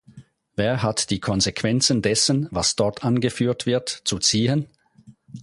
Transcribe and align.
Wer 0.55 0.81
hat 0.81 1.11
die 1.11 1.19
Konsequenzen 1.19 2.01
dessen, 2.01 2.47
was 2.49 2.75
dort 2.75 3.03
angeführt 3.03 3.67
wird, 3.67 3.87
zu 4.03 4.17
ziehen? 4.17 4.67